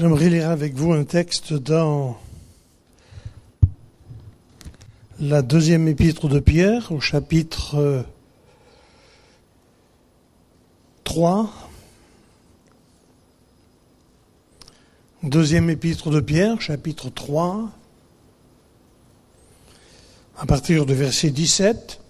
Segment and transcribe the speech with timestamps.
[0.00, 2.16] J'aimerais lire avec vous un texte dans
[5.20, 8.06] la deuxième épître de Pierre, au chapitre
[11.04, 11.52] 3.
[15.22, 17.68] Deuxième épître de Pierre, chapitre 3,
[20.38, 22.00] à partir du verset 17.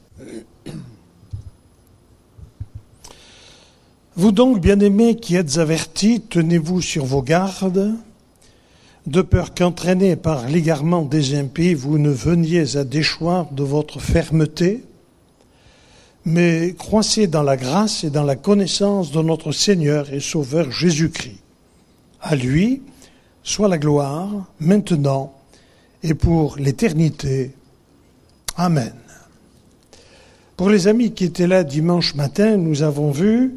[4.21, 7.95] Vous donc, bien-aimés qui êtes avertis, tenez-vous sur vos gardes,
[9.07, 14.85] de peur qu'entraînés par l'égarement des impies, vous ne veniez à déchoir de votre fermeté,
[16.27, 21.41] mais croissez dans la grâce et dans la connaissance de notre Seigneur et Sauveur Jésus-Christ.
[22.21, 22.83] À lui
[23.43, 24.29] soit la gloire,
[24.59, 25.33] maintenant
[26.03, 27.53] et pour l'éternité.
[28.59, 28.93] Amen.
[30.59, 33.55] Pour les amis qui étaient là dimanche matin, nous avons vu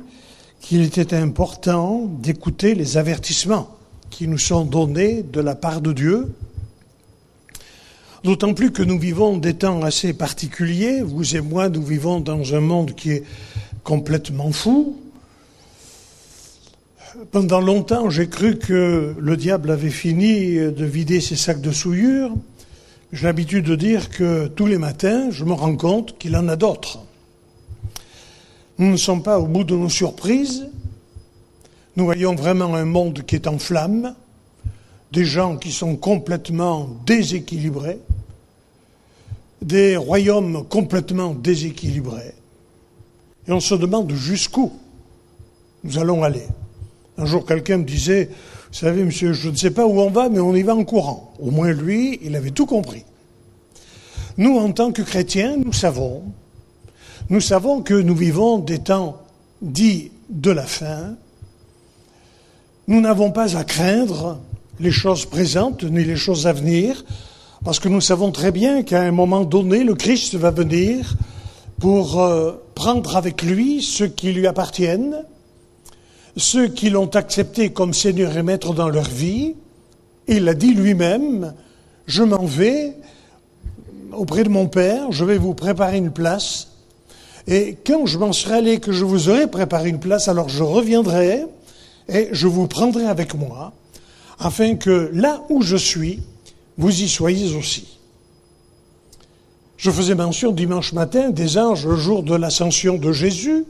[0.63, 3.77] qu'il était important d'écouter les avertissements
[4.09, 6.33] qui nous sont donnés de la part de Dieu.
[8.23, 11.02] D'autant plus que nous vivons des temps assez particuliers.
[11.02, 13.23] Vous et moi, nous vivons dans un monde qui est
[13.83, 14.97] complètement fou.
[17.31, 22.31] Pendant longtemps, j'ai cru que le diable avait fini de vider ses sacs de souillure.
[23.11, 26.55] J'ai l'habitude de dire que tous les matins, je me rends compte qu'il en a
[26.55, 27.00] d'autres.
[28.77, 30.67] Nous ne sommes pas au bout de nos surprises.
[31.95, 34.15] Nous voyons vraiment un monde qui est en flammes,
[35.11, 37.99] des gens qui sont complètement déséquilibrés,
[39.61, 42.33] des royaumes complètement déséquilibrés.
[43.47, 44.71] Et on se demande jusqu'où
[45.83, 46.47] nous allons aller.
[47.17, 48.30] Un jour, quelqu'un me disait,
[48.71, 50.83] vous savez, monsieur, je ne sais pas où on va, mais on y va en
[50.83, 51.33] courant.
[51.39, 53.03] Au moins, lui, il avait tout compris.
[54.37, 56.23] Nous, en tant que chrétiens, nous savons
[57.29, 59.21] nous savons que nous vivons des temps
[59.61, 61.16] dits de la fin.
[62.88, 64.39] Nous n'avons pas à craindre
[64.80, 67.05] les choses présentes ni les choses à venir,
[67.63, 71.15] parce que nous savons très bien qu'à un moment donné, le Christ va venir
[71.80, 75.23] pour euh, prendre avec lui ceux qui lui appartiennent,
[76.36, 79.55] ceux qui l'ont accepté comme Seigneur et Maître dans leur vie.
[80.27, 81.53] Il a dit lui-même,
[82.05, 82.95] je m'en vais
[84.11, 86.73] auprès de mon Père, je vais vous préparer une place,
[87.48, 90.64] et quand je m'en serai allé, que je vous aurai préparé une place, alors je
[90.64, 91.45] reviendrai
[92.08, 93.73] et je vous prendrai avec moi,
[94.39, 96.21] afin que là où je suis,
[96.77, 97.99] vous y soyez aussi.
[99.77, 103.65] Je faisais mention dimanche matin des anges le jour de l'ascension de Jésus,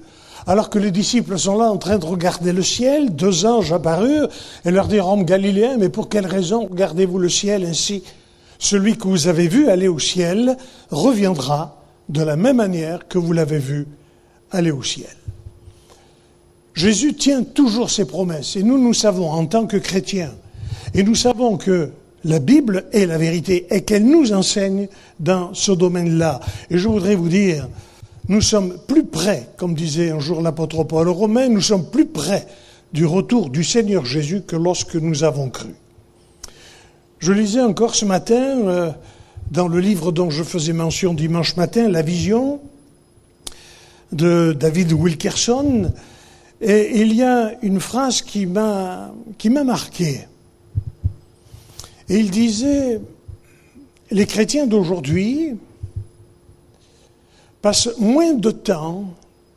[0.46, 4.30] alors que les disciples sont là en train de regarder le ciel, deux anges apparurent
[4.66, 8.04] et leur dirent, Homme galiléen, mais pour quelle raison regardez-vous le ciel ainsi?
[8.60, 10.58] Celui que vous avez vu aller au ciel
[10.92, 13.88] reviendra de la même manière que vous l'avez vu
[14.52, 15.16] aller au ciel.
[16.74, 20.34] Jésus tient toujours ses promesses et nous, nous savons en tant que chrétiens,
[20.94, 21.92] et nous savons que
[22.26, 24.88] la Bible est la vérité et qu'elle nous enseigne
[25.20, 26.40] dans ce domaine-là.
[26.70, 27.68] Et je voudrais vous dire,
[28.30, 32.06] nous sommes plus près, comme disait un jour l'apôtre Paul aux Romains, nous sommes plus
[32.06, 32.48] près
[32.94, 35.76] du retour du Seigneur Jésus que lorsque nous avons cru.
[37.20, 38.92] Je lisais encore ce matin euh,
[39.52, 42.60] dans le livre dont je faisais mention dimanche matin, La Vision,
[44.12, 45.92] de David Wilkerson,
[46.62, 50.22] il y a une phrase qui m'a, qui m'a marqué.
[52.10, 53.02] Il disait,
[54.12, 55.56] les chrétiens d'aujourd'hui
[57.62, 59.14] passent moins de temps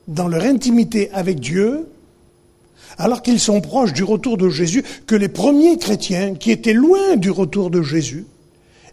[0.08, 1.88] dans leur intimité avec Dieu,
[2.98, 7.16] alors qu'ils sont proches du retour de Jésus, que les premiers chrétiens qui étaient loin
[7.16, 8.24] du retour de Jésus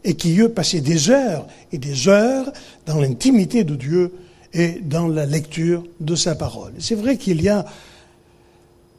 [0.03, 2.52] et qui, eux, passaient des heures et des heures
[2.86, 4.14] dans l'intimité de Dieu
[4.53, 6.74] et dans la lecture de sa parole.
[6.80, 7.66] C'est vrai qu'il y a,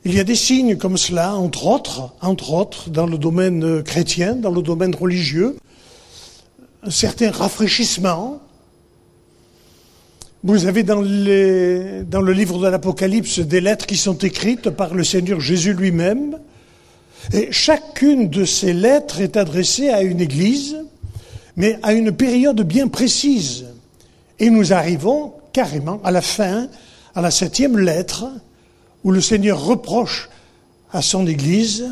[0.05, 4.35] il y a des signes comme cela, entre autres, entre autres, dans le domaine chrétien,
[4.35, 5.57] dans le domaine religieux,
[6.83, 8.41] un certain rafraîchissement.
[10.43, 15.41] Vous avez dans, le livre de l'Apocalypse des lettres qui sont écrites par le Seigneur
[15.41, 16.39] Jésus lui-même,
[17.33, 20.77] et chacune de ces lettres est adressée à une église,
[21.56, 23.67] mais à une période bien précise.
[24.39, 26.69] Et nous arrivons carrément à la fin,
[27.15, 28.27] à la septième lettre,
[29.05, 30.29] où le Seigneur reproche
[30.93, 31.87] à son Église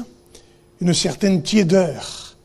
[0.80, 2.36] une certaine tiédeur.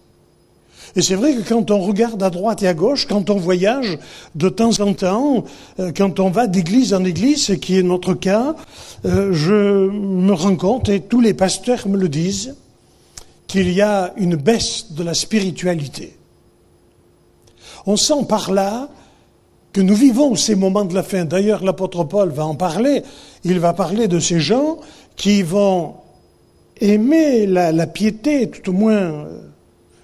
[0.96, 4.00] Et c'est vrai que quand on regarde à droite et à gauche, quand on voyage
[4.36, 5.44] de temps en temps,
[5.80, 8.56] euh, quand on va d'église en église, ce qui est notre cas,
[9.06, 12.56] euh, je me rends compte, et tous les pasteurs me le disent,
[13.48, 16.18] qu'il y a une baisse de la spiritualité.
[17.88, 18.90] On sent par là
[19.72, 21.26] que nous vivons ces moments de la fin.
[21.26, 23.02] D'ailleurs, l'apôtre Paul va en parler.
[23.44, 24.78] Il va parler de ces gens
[25.16, 25.96] qui vont
[26.82, 29.42] aimer la, piété, tout au moins euh,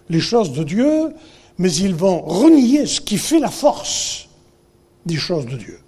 [0.10, 1.14] les choses de Dieu,
[1.58, 4.30] mais ils vont renier ce qui fait la force
[5.06, 5.80] des choses de Dieu.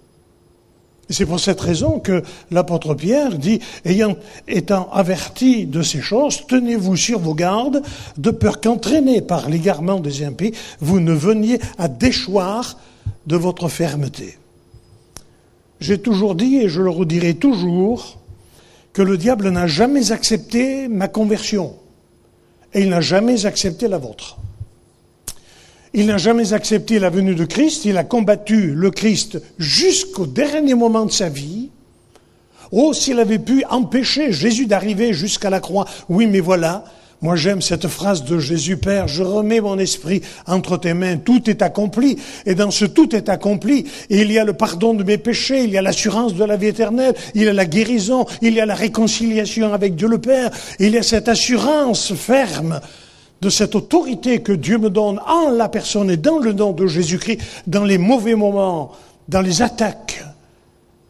[1.08, 4.16] C'est pour cette raison que l'apôtre Pierre dit, ayant,
[4.48, 7.82] étant averti de ces choses, tenez-vous sur vos gardes,
[8.16, 12.78] de peur qu'entraînés par l'égarement des impies, vous ne veniez à déchoir
[13.26, 14.38] de votre fermeté.
[15.78, 18.18] J'ai toujours dit, et je le redirai toujours,
[18.92, 21.74] que le diable n'a jamais accepté ma conversion,
[22.74, 24.38] et il n'a jamais accepté la vôtre.
[25.98, 30.74] Il n'a jamais accepté la venue de Christ, il a combattu le Christ jusqu'au dernier
[30.74, 31.70] moment de sa vie.
[32.70, 36.84] Oh, s'il avait pu empêcher Jésus d'arriver jusqu'à la croix, oui, mais voilà,
[37.22, 41.48] moi j'aime cette phrase de Jésus Père, je remets mon esprit entre tes mains, tout
[41.48, 45.16] est accompli, et dans ce tout est accompli, il y a le pardon de mes
[45.16, 48.52] péchés, il y a l'assurance de la vie éternelle, il y a la guérison, il
[48.52, 52.80] y a la réconciliation avec Dieu le Père, il y a cette assurance ferme
[53.40, 56.86] de cette autorité que Dieu me donne en la personne et dans le nom de
[56.86, 58.92] Jésus-Christ, dans les mauvais moments,
[59.28, 60.24] dans les attaques,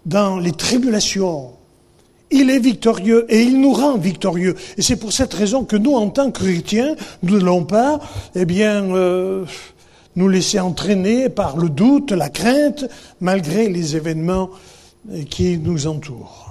[0.05, 1.51] dans les tribulations.
[2.31, 4.57] Il est victorieux et il nous rend victorieux.
[4.77, 8.01] Et c'est pour cette raison que nous, en tant que chrétiens, nous ne l'avons pas,
[8.35, 9.45] eh bien, euh,
[10.17, 12.87] nous laisser entraîner par le doute, la crainte,
[13.21, 14.51] malgré les événements
[15.31, 16.46] qui nous entourent.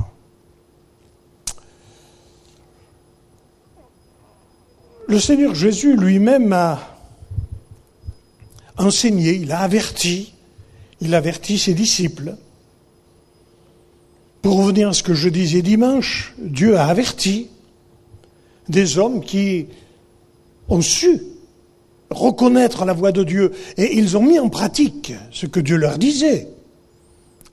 [5.07, 6.79] Le Seigneur Jésus lui-même a
[8.77, 10.33] enseigné, il a averti,
[11.01, 12.35] il a averti ses disciples.
[14.41, 17.47] Pour revenir à ce que je disais dimanche, Dieu a averti
[18.69, 19.67] des hommes qui
[20.69, 21.21] ont su
[22.09, 25.97] reconnaître la voix de Dieu et ils ont mis en pratique ce que Dieu leur
[25.97, 26.47] disait.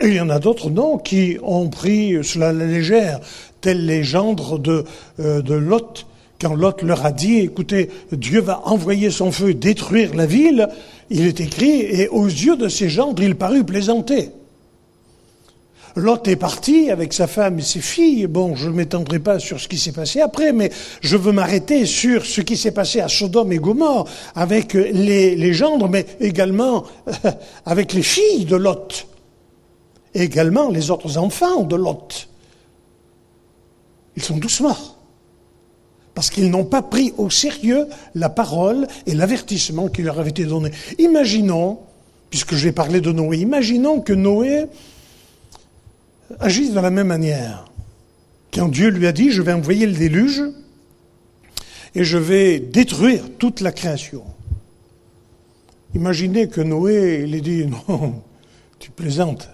[0.00, 3.20] Et il y en a d'autres, non, qui ont pris cela à la légère,
[3.60, 4.84] tels les gendres de,
[5.20, 6.06] euh, de Lot
[6.42, 10.68] quand Lot leur a dit, écoutez, Dieu va envoyer son feu détruire la ville,
[11.08, 14.30] il est écrit, et aux yeux de ces gens, il parut plaisanter.
[15.94, 18.26] Lot est parti avec sa femme et ses filles.
[18.26, 21.86] Bon, je ne m'étendrai pas sur ce qui s'est passé après, mais je veux m'arrêter
[21.86, 26.84] sur ce qui s'est passé à Sodome et Gomorre avec les, les gendres, mais également
[27.66, 29.06] avec les filles de Lot.
[30.14, 32.28] Et également les autres enfants de Lot.
[34.16, 34.91] Ils sont tous morts
[36.14, 40.44] parce qu'ils n'ont pas pris au sérieux la parole et l'avertissement qui leur avait été
[40.44, 40.70] donné.
[40.98, 41.78] Imaginons,
[42.30, 44.66] puisque je vais parler de Noé, imaginons que Noé
[46.40, 47.70] agisse de la même manière.
[48.52, 50.42] Quand Dieu lui a dit, je vais envoyer le déluge
[51.94, 54.22] et je vais détruire toute la création.
[55.94, 58.22] Imaginez que Noé, il ait dit, non,
[58.78, 59.48] tu plaisantes,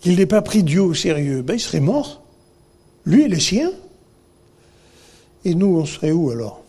[0.00, 2.22] qu'il n'ait pas pris Dieu au sérieux, ben il serait mort,
[3.04, 3.72] lui et les siens.
[5.48, 6.62] Et nous, on serait où alors?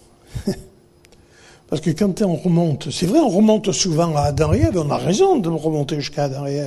[1.70, 4.96] Parce que quand on remonte, c'est vrai, on remonte souvent à Adam et on a
[4.98, 6.66] raison de remonter jusqu'à Adam et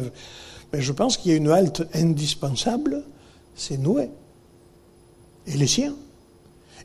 [0.72, 3.02] mais je pense qu'il y a une halte indispensable,
[3.54, 4.10] c'est Noé
[5.46, 5.94] et les siens.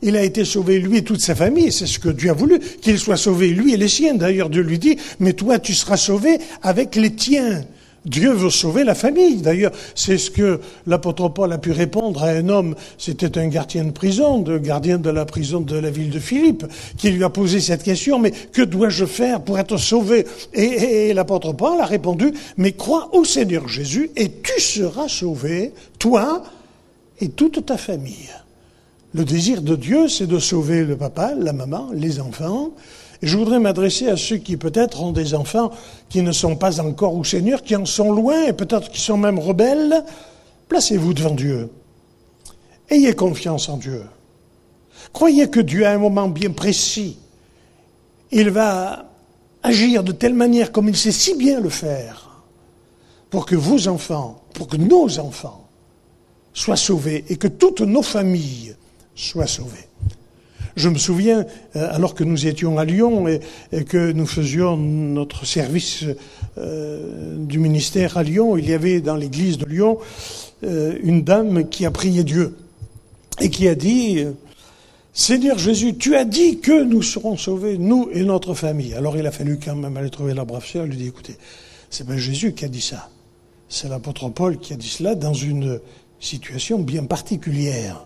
[0.01, 2.59] Il a été sauvé, lui et toute sa famille, c'est ce que Dieu a voulu,
[2.59, 4.13] qu'il soit sauvé, lui et les siens.
[4.13, 7.65] D'ailleurs, Dieu lui dit, mais toi, tu seras sauvé avec les tiens.
[8.07, 9.38] Dieu veut sauver la famille.
[9.38, 13.83] D'ailleurs, c'est ce que l'apôtre Paul a pu répondre à un homme, c'était un gardien
[13.83, 16.66] de prison, de gardien de la prison de la ville de Philippe,
[16.97, 20.26] qui lui a posé cette question, mais que dois-je faire pour être sauvé?
[20.54, 26.44] Et, l'apôtre Paul a répondu, mais crois au Seigneur Jésus et tu seras sauvé, toi
[27.19, 28.30] et toute ta famille.
[29.14, 32.71] Le désir de Dieu, c'est de sauver le papa, la maman, les enfants,
[33.21, 35.71] je voudrais m'adresser à ceux qui peut-être ont des enfants
[36.09, 39.18] qui ne sont pas encore au Seigneur, qui en sont loin et peut-être qui sont
[39.18, 40.04] même rebelles.
[40.69, 41.69] Placez-vous devant Dieu.
[42.90, 44.04] Ayez confiance en Dieu.
[45.14, 47.18] Croyez que Dieu, à un moment bien précis,
[48.31, 49.09] il va
[49.64, 52.44] agir de telle manière comme il sait si bien le faire,
[53.30, 55.68] pour que vos enfants, pour que nos enfants
[56.54, 58.76] soient sauvés et que toutes nos familles
[59.16, 59.88] soient sauvées.
[60.78, 65.44] Je me souviens, euh, alors que nous étions à Lyon et, que nous faisions notre
[65.44, 66.06] service
[66.60, 69.98] euh, du ministère à Lyon, il y avait dans l'église de Lyon
[70.64, 72.56] euh, une dame qui a prié Dieu
[73.42, 74.24] et qui a dit,
[75.14, 78.94] Seigneur Jésus, tu as dit que nous serons sauvés, nous et notre famille.
[78.94, 81.38] Alors il a fallu quand même aller trouver la brave sœur, lui dit, écoutez,
[81.90, 83.10] c'est pas Jésus qui a dit ça.
[83.68, 85.80] C'est l'apôtre Paul qui a dit cela dans une
[86.19, 88.06] situation bien particulière.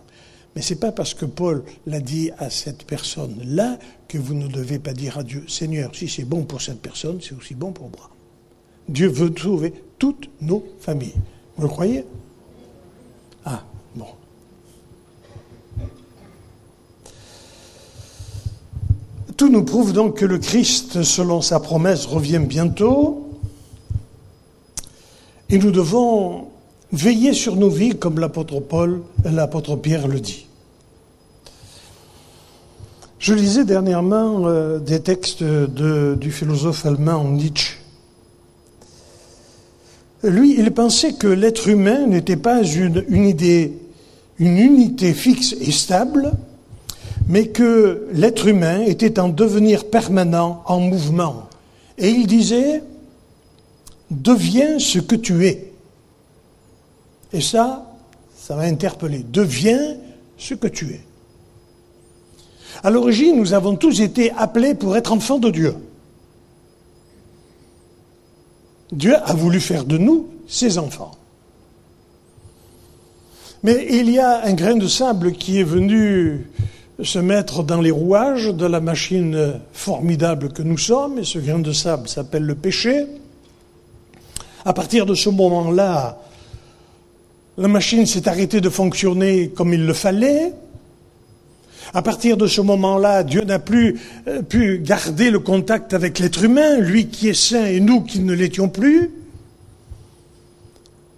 [0.54, 4.48] Mais ce n'est pas parce que Paul l'a dit à cette personne-là que vous ne
[4.48, 7.72] devez pas dire à Dieu, Seigneur, si c'est bon pour cette personne, c'est aussi bon
[7.72, 8.10] pour moi.
[8.88, 11.14] Dieu veut sauver toutes nos familles.
[11.56, 12.04] Vous le croyez?
[13.44, 14.06] Ah, bon.
[19.36, 23.40] Tout nous prouve donc que le Christ, selon sa promesse, revient bientôt.
[25.48, 26.51] Et nous devons
[26.92, 30.46] veiller sur nos vies, comme l'apôtre Paul, l'apôtre Pierre le dit.
[33.18, 37.78] Je lisais dernièrement euh, des textes du philosophe allemand Nietzsche.
[40.24, 43.72] Lui, il pensait que l'être humain n'était pas une, une idée,
[44.38, 46.32] une unité fixe et stable,
[47.28, 51.48] mais que l'être humain était en devenir permanent, en mouvement.
[51.98, 52.82] Et il disait,
[54.10, 55.71] deviens ce que tu es.
[57.32, 57.86] Et ça,
[58.36, 59.24] ça m'a interpellé.
[59.28, 59.96] Deviens
[60.36, 61.00] ce que tu es.
[62.82, 65.74] À l'origine, nous avons tous été appelés pour être enfants de Dieu.
[68.90, 71.12] Dieu a voulu faire de nous ses enfants.
[73.62, 76.46] Mais il y a un grain de sable qui est venu
[77.02, 81.60] se mettre dans les rouages de la machine formidable que nous sommes, et ce grain
[81.60, 83.06] de sable s'appelle le péché.
[84.64, 86.18] À partir de ce moment-là,
[87.58, 90.52] la machine s'est arrêtée de fonctionner comme il le fallait.
[91.94, 96.42] À partir de ce moment-là, Dieu n'a plus euh, pu garder le contact avec l'être
[96.42, 99.10] humain, lui qui est saint et nous qui ne l'étions plus.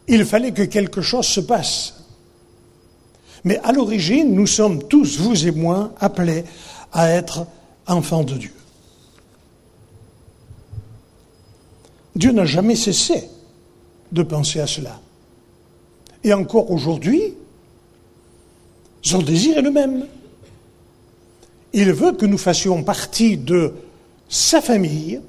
[0.08, 1.94] Il fallait que quelque chose se passe.
[3.44, 6.44] Mais à l'origine, nous sommes tous, vous et moi, appelés
[6.92, 7.46] à être
[7.86, 8.52] enfants de Dieu.
[12.16, 13.28] Dieu n'a jamais cessé
[14.12, 15.00] de penser à cela.
[16.24, 17.34] Et encore aujourd'hui,
[19.02, 20.06] son désir est le même.
[21.74, 23.74] Il veut que nous fassions partie de
[24.28, 25.20] sa famille,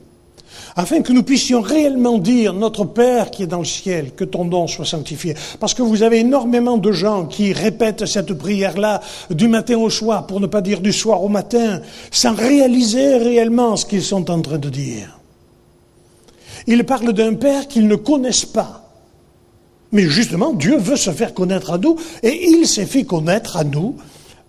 [0.77, 4.45] afin que nous puissions réellement dire Notre Père qui est dans le ciel, que ton
[4.45, 5.35] nom soit sanctifié.
[5.59, 10.27] Parce que vous avez énormément de gens qui répètent cette prière-là du matin au soir,
[10.27, 14.41] pour ne pas dire du soir au matin, sans réaliser réellement ce qu'ils sont en
[14.41, 15.19] train de dire.
[16.67, 18.84] Ils parlent d'un Père qu'ils ne connaissent pas.
[19.91, 23.63] Mais justement, Dieu veut se faire connaître à nous, et il s'est fait connaître à
[23.63, 23.95] nous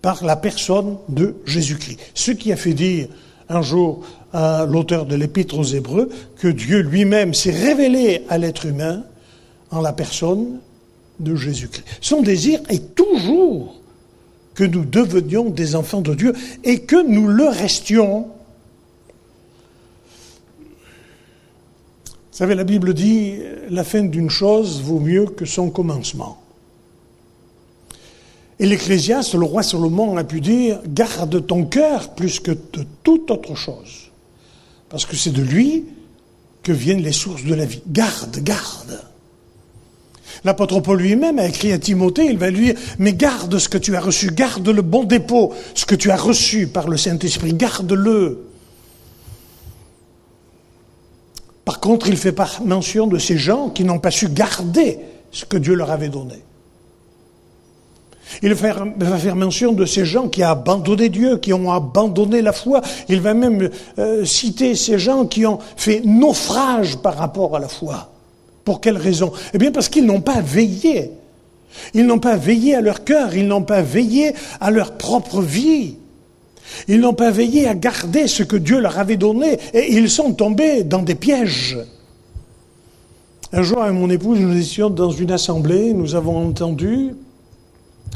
[0.01, 1.99] par la personne de Jésus-Christ.
[2.13, 3.07] Ce qui a fait dire
[3.49, 4.01] un jour
[4.33, 9.03] à l'auteur de l'Épître aux Hébreux que Dieu lui-même s'est révélé à l'être humain
[9.71, 10.59] en la personne
[11.19, 11.85] de Jésus-Christ.
[12.01, 13.75] Son désir est toujours
[14.53, 18.27] que nous devenions des enfants de Dieu et que nous le restions.
[22.37, 23.33] Vous savez, la Bible dit,
[23.71, 26.39] la fin d'une chose vaut mieux que son commencement.
[28.59, 33.31] Et l'Ecclésiaste, le roi Salomon, a pu dire Garde ton cœur plus que de toute
[33.31, 34.11] autre chose.
[34.87, 35.85] Parce que c'est de lui
[36.61, 37.81] que viennent les sources de la vie.
[37.87, 39.01] Garde, garde.
[40.43, 43.79] L'apôtre Paul lui-même a écrit à Timothée, il va lui dire, mais garde ce que
[43.79, 47.55] tu as reçu, garde le bon dépôt, ce que tu as reçu par le Saint-Esprit,
[47.55, 48.46] garde-le.
[51.67, 52.33] Par contre, il fait
[52.63, 54.99] mention de ces gens qui n'ont pas su garder
[55.33, 56.35] ce que Dieu leur avait donné.
[58.41, 62.53] Il va faire mention de ces gens qui ont abandonné Dieu, qui ont abandonné la
[62.53, 62.79] foi.
[63.09, 63.69] Il va même
[63.99, 68.13] euh, citer ces gens qui ont fait naufrage par rapport à la foi.
[68.63, 69.33] Pour quelle raison?
[69.53, 71.11] Eh bien parce qu'ils n'ont pas veillé.
[71.93, 74.31] Ils n'ont pas veillé à leur cœur, ils n'ont pas veillé
[74.61, 75.97] à leur propre vie.
[76.87, 80.33] Ils n'ont pas veillé à garder ce que Dieu leur avait donné et ils sont
[80.33, 81.77] tombés dans des pièges.
[83.53, 87.15] Un jour, avec mon épouse, nous étions dans une assemblée, nous avons entendu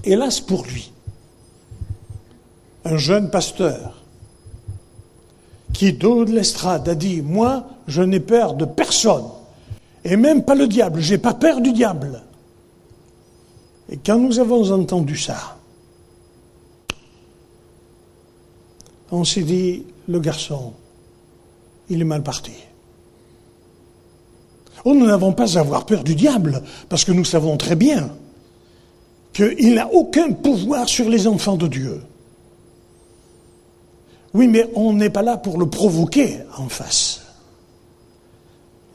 [0.03, 0.91] Hélas pour lui,
[2.85, 4.01] un jeune pasteur
[5.73, 9.25] qui, d'eau de l'estrade, a dit Moi, je n'ai peur de personne,
[10.03, 12.23] et même pas le diable, j'ai pas peur du diable.
[13.89, 15.57] Et quand nous avons entendu ça,
[19.11, 20.73] on s'est dit Le garçon,
[21.89, 22.53] il est mal parti.
[24.83, 28.09] Oh, nous n'avons pas à avoir peur du diable, parce que nous savons très bien
[29.33, 32.01] qu'il n'a aucun pouvoir sur les enfants de Dieu.
[34.33, 37.21] Oui, mais on n'est pas là pour le provoquer en face.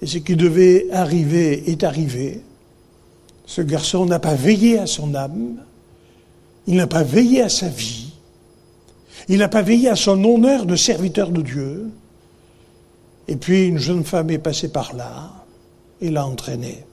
[0.03, 2.43] Et ce qui devait arriver est arrivé.
[3.47, 5.63] Ce garçon n'a pas veillé à son âme,
[6.67, 8.06] il n'a pas veillé à sa vie,
[9.28, 11.90] il n'a pas veillé à son honneur de serviteur de Dieu.
[13.28, 15.33] Et puis une jeune femme est passée par là
[16.00, 16.85] et l'a entraîné.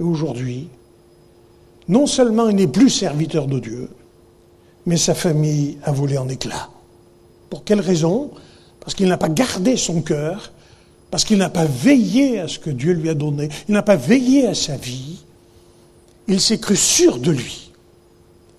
[0.00, 0.68] Et aujourd'hui,
[1.88, 3.88] non seulement il n'est plus serviteur de Dieu,
[4.86, 6.70] mais sa famille a volé en éclats.
[7.50, 8.30] Pour quelle raison?
[8.80, 10.52] Parce qu'il n'a pas gardé son cœur,
[11.10, 13.96] parce qu'il n'a pas veillé à ce que Dieu lui a donné, il n'a pas
[13.96, 15.20] veillé à sa vie,
[16.26, 17.70] il s'est cru sûr de lui.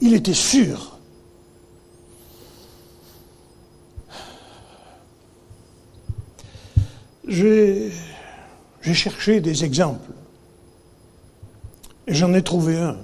[0.01, 0.94] Il était sûr.
[7.27, 7.91] J'ai
[8.81, 10.11] cherché des exemples.
[12.07, 12.97] Et j'en ai trouvé un.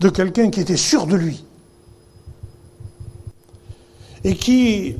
[0.00, 1.44] De quelqu'un qui était sûr de lui.
[4.24, 4.96] Et qui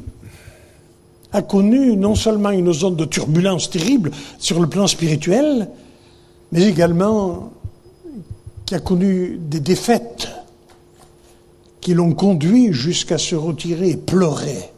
[1.33, 5.69] a connu non seulement une zone de turbulence terrible sur le plan spirituel,
[6.51, 7.53] mais également
[8.65, 10.29] qui a connu des défaites
[11.81, 14.71] qui l'ont conduit jusqu'à se retirer et pleurer.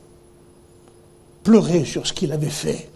[1.42, 2.88] Pleurer sur ce qu'il avait fait.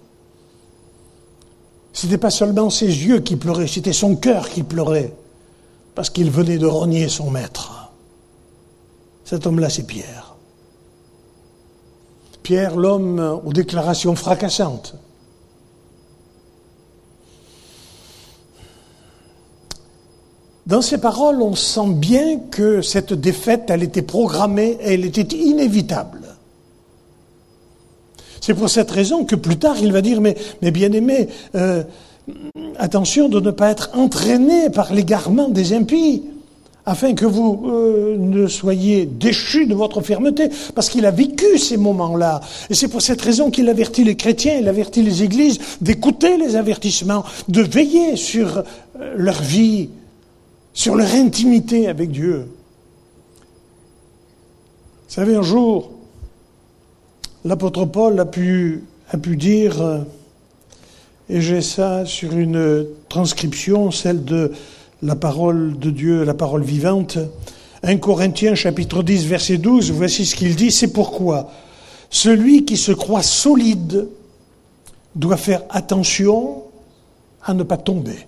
[1.93, 5.15] Ce n'était pas seulement ses yeux qui pleuraient, c'était son cœur qui pleurait,
[5.95, 7.91] parce qu'il venait de renier son maître.
[9.25, 10.37] Cet homme-là, c'est Pierre.
[12.43, 14.95] Pierre, l'homme aux déclarations fracassantes.
[20.67, 26.26] Dans ces paroles, on sent bien que cette défaite, elle était programmée, elle était inévitable.
[28.41, 31.83] C'est pour cette raison que plus tard, il va dire, mais, mais bien aimé, euh,
[32.79, 36.23] attention de ne pas être entraîné par l'égarement des impies
[36.87, 41.77] afin que vous euh, ne soyez déchus de votre fermeté, parce qu'il a vécu ces
[41.77, 42.41] moments-là.
[42.71, 46.55] Et c'est pour cette raison qu'il avertit les chrétiens, il avertit les églises d'écouter les
[46.55, 49.91] avertissements, de veiller sur euh, leur vie,
[50.73, 52.47] sur leur intimité avec Dieu.
[55.09, 55.91] Vous savez, un jour,
[57.47, 58.83] l'apôtre Paul a pu,
[59.37, 60.01] dire, euh,
[61.31, 64.53] et j'ai ça sur une transcription, celle de
[65.03, 67.19] la parole de Dieu, la parole vivante.
[67.85, 71.51] 1 Corinthiens chapitre 10 verset 12, voici ce qu'il dit, c'est pourquoi
[72.11, 74.09] celui qui se croit solide
[75.15, 76.65] doit faire attention
[77.45, 78.27] à ne pas tomber.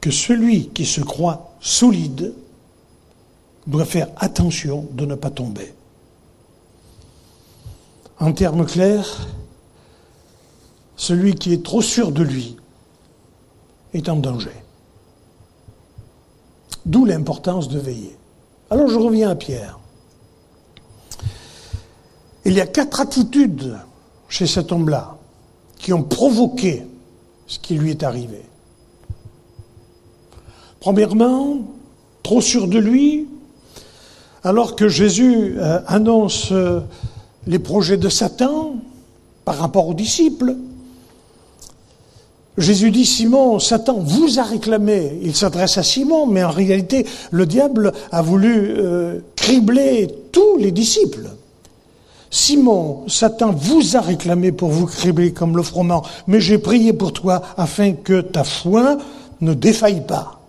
[0.00, 2.34] Que celui qui se croit solide
[3.66, 5.75] doit faire attention de ne pas tomber.
[8.18, 9.26] En termes clairs,
[10.96, 12.56] celui qui est trop sûr de lui
[13.92, 14.62] est en danger.
[16.86, 18.16] D'où l'importance de veiller.
[18.70, 19.78] Alors je reviens à Pierre.
[22.44, 23.76] Il y a quatre attitudes
[24.28, 25.16] chez cet homme-là
[25.78, 26.86] qui ont provoqué
[27.46, 28.42] ce qui lui est arrivé.
[30.80, 31.58] Premièrement,
[32.22, 33.28] trop sûr de lui,
[34.42, 36.80] alors que Jésus euh, annonce euh,
[37.46, 38.76] les projets de Satan
[39.44, 40.56] par rapport aux disciples,
[42.58, 45.18] Jésus dit, Simon, Satan vous a réclamé.
[45.22, 50.70] Il s'adresse à Simon, mais en réalité, le diable a voulu euh, cribler tous les
[50.70, 51.28] disciples.
[52.30, 57.12] Simon, Satan vous a réclamé pour vous cribler comme le froment, mais j'ai prié pour
[57.12, 58.96] toi afin que ta foi
[59.42, 60.40] ne défaille pas.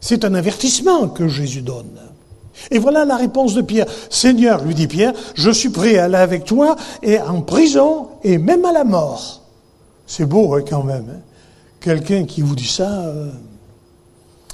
[0.00, 2.09] C'est un avertissement que Jésus donne.
[2.70, 3.86] Et voilà la réponse de Pierre.
[4.10, 8.38] Seigneur, lui dit Pierre, je suis prêt à aller avec toi et en prison et
[8.38, 9.42] même à la mort.
[10.06, 11.06] C'est beau hein, quand même.
[11.10, 11.20] Hein.
[11.80, 13.30] Quelqu'un qui vous dit ça euh,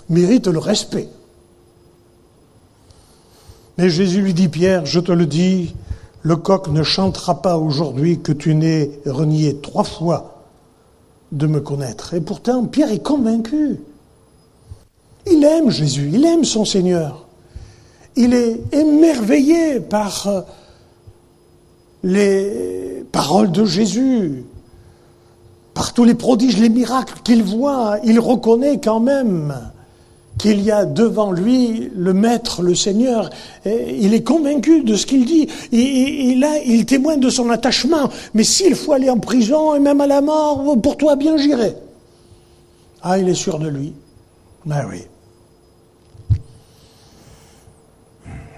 [0.09, 1.09] mérite le respect.
[3.79, 5.75] Mais Jésus lui dit, Pierre, je te le dis,
[6.23, 10.45] le coq ne chantera pas aujourd'hui que tu n'aies renié trois fois
[11.33, 12.15] de me connaître.
[12.15, 13.81] Et pourtant, Pierre est convaincu.
[15.31, 17.26] Il aime Jésus, il aime son Seigneur.
[18.17, 20.41] Il est émerveillé par euh,
[22.03, 24.45] les paroles de Jésus,
[25.75, 29.55] par tous les prodiges, les miracles qu'il voit, il reconnaît quand même
[30.39, 33.31] qu'il y a devant lui le Maître, le Seigneur.
[33.65, 35.47] Il est convaincu de ce qu'il dit.
[36.39, 38.11] Là, il témoigne de son attachement.
[38.35, 41.75] Mais s'il faut aller en prison et même à la mort, pour toi, bien j'irai.
[43.03, 43.93] Ah, il est sûr de lui.
[44.65, 45.03] Ben oui.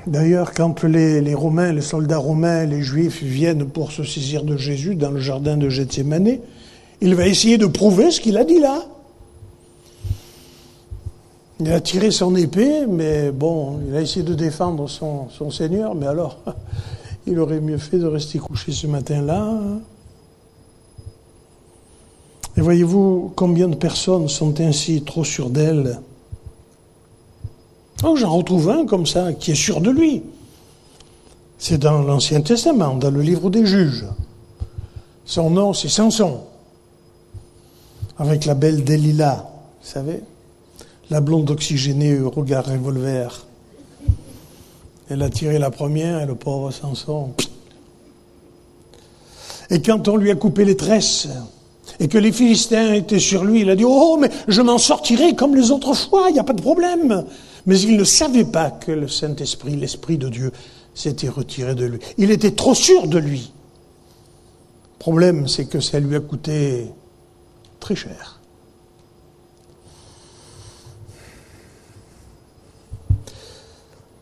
[0.09, 4.94] D'ailleurs, quand les, Romains, les soldats romains, les Juifs viennent pour se saisir de Jésus
[4.94, 6.38] dans le jardin de Gethsemane,
[7.03, 8.87] il va essayer de prouver ce qu'il a dit là.
[11.61, 16.07] Il a tiré son épée, mais bon, il a essayé de défendre son, Seigneur, mais
[16.07, 16.38] alors,
[17.27, 19.61] il aurait mieux fait de rester couché ce matin-là.
[22.57, 25.99] Et voyez-vous combien de personnes sont ainsi trop sûres d'elles
[28.16, 30.23] J'en retrouve un comme ça, qui est sûr de lui.
[31.59, 34.07] C'est dans l'Ancien Testament, dans le livre des juges.
[35.25, 36.40] Son nom, c'est Samson
[38.18, 39.49] avec la belle Delilah,
[39.81, 40.21] vous savez,
[41.11, 43.47] la blonde oxygénée au regard revolver.
[45.09, 47.31] Elle a tiré la première et le pauvre Samson.
[49.71, 51.29] Et quand on lui a coupé les tresses
[52.01, 55.35] et que les Philistins étaient sur lui, il a dit Oh, mais je m'en sortirai
[55.35, 57.25] comme les autres fois, il n'y a pas de problème.
[57.66, 60.53] Mais il ne savait pas que le Saint-Esprit, l'Esprit de Dieu,
[60.94, 61.99] s'était retiré de lui.
[62.18, 63.53] Il était trop sûr de lui.
[64.94, 66.87] Le problème, c'est que ça lui a coûté
[67.81, 68.40] très cher.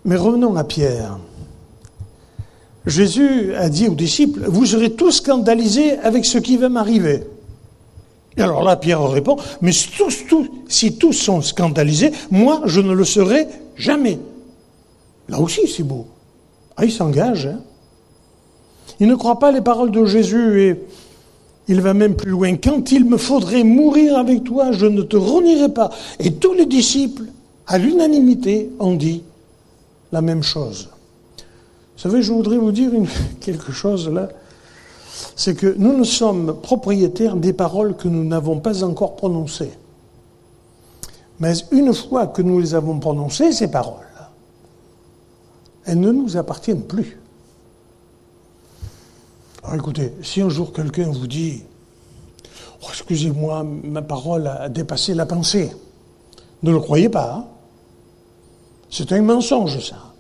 [0.05, 1.19] Mais revenons à Pierre.
[2.87, 7.25] Jésus a dit aux disciples, vous serez tous scandalisés avec ce qui va m'arriver.
[8.37, 13.47] Et alors là, Pierre répond, mais si tous sont scandalisés, moi, je ne le serai
[13.77, 14.19] jamais.
[15.29, 16.07] Là aussi, c'est beau.
[16.77, 17.47] Ah, il s'engage.
[17.47, 17.61] Hein.
[19.01, 20.81] il ne croit pas les paroles de Jésus et
[21.69, 22.57] il va même plus loin.
[22.57, 25.91] Quand il me faudrait mourir avec toi, je ne te renierai pas.
[26.21, 27.25] Et tous les disciples,
[27.67, 29.23] à l'unanimité, ont dit
[30.13, 30.91] la même chose.
[31.97, 32.91] Vous savez, je voudrais vous dire
[33.41, 34.29] quelque chose là.
[35.35, 39.73] C'est que nous ne sommes propriétaires des paroles que nous n'avons pas encore prononcées.
[41.41, 44.07] Mais une fois que nous les avons prononcées, ces paroles,
[45.85, 47.21] elles ne nous appartiennent plus.
[49.63, 51.63] Alors écoutez, si un jour quelqu'un vous dit
[52.83, 55.71] oh, Excusez-moi, ma parole a dépassé la pensée,
[56.63, 57.35] ne le croyez pas.
[57.35, 57.45] Hein.
[58.91, 60.15] c'est un mensonge, ça.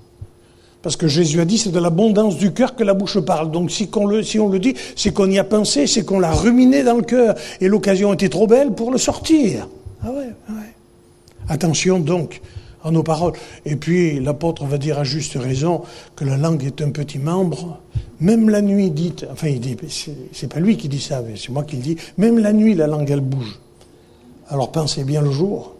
[0.83, 3.51] Parce que Jésus a dit c'est de l'abondance du cœur que la bouche parle.
[3.51, 6.97] Donc si, on le, dit, c'est qu'on y a pensé, c'est qu'on l'a ruminé dans
[6.97, 7.35] le cœur.
[7.61, 9.69] Et l'occasion était trop belle pour le sortir.
[10.03, 10.75] Ah ouais, ah ouais.
[11.49, 12.41] Attention donc
[12.85, 13.33] à nos paroles.
[13.65, 15.83] Et puis l'apôtre va dire à juste raison
[16.15, 17.81] que la langue est un petit membre.
[18.21, 19.77] Même la nuit dite, enfin il dit,
[20.33, 22.87] c'est pas lui qui dit ça, c'est moi qui le dis, même la nuit la
[22.87, 23.61] langue elle bouge.
[24.49, 25.76] Alors pensez bien le jour.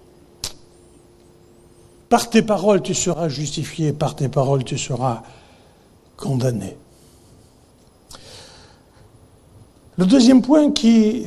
[2.09, 5.23] Par tes paroles tu seras justifié, par tes paroles tu seras
[6.17, 6.77] condamné.
[9.99, 11.27] Le deuxième point qui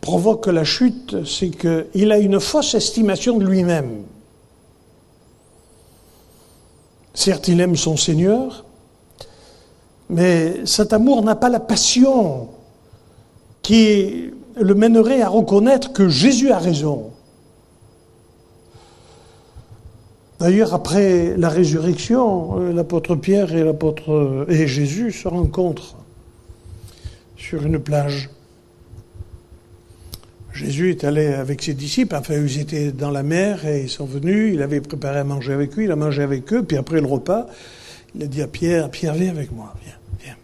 [0.00, 4.02] provoque la chute, c'est qu'il a une fausse estimation de lui-même.
[7.14, 8.64] Certes, il aime son Seigneur,
[10.08, 12.48] mais cet amour n'a pas la passion
[13.62, 17.10] qui le mènerait à reconnaître que Jésus a raison.
[20.40, 25.96] D'ailleurs, après la résurrection, euh, l'apôtre Pierre et l'apôtre et Jésus se rencontrent
[27.36, 28.30] sur une plage.
[30.54, 34.06] Jésus est allé avec ses disciples, enfin ils étaient dans la mer et ils sont
[34.06, 37.00] venus, il avait préparé à manger avec eux, il a mangé avec eux, puis après
[37.00, 37.46] le repas,
[38.14, 40.36] il a dit à Pierre, Pierre viens avec moi, viens, viens.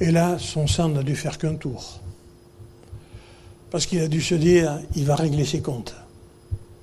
[0.00, 2.00] Et là, son sang n'a dû faire qu'un tour.
[3.70, 5.94] Parce qu'il a dû se dire, il va régler ses comptes.